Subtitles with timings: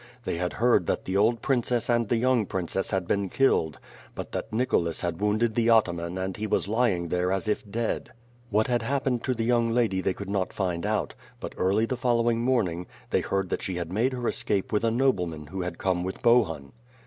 [0.23, 3.51] They had heard that the old princess and the young princess 296 ^^^B FIRE AND
[3.53, 3.69] SWORD.
[3.69, 3.79] had been killed,
[4.15, 7.69] but that Nicholas had wounded the ataman and that he was lying there as if
[7.69, 8.11] dead.
[8.49, 11.97] What had happened to the young lady they could not find out, but early the
[11.97, 15.61] fol lowing morning, they heard that she had made her escape with a nobleman who
[15.61, 16.71] had come with Bohun.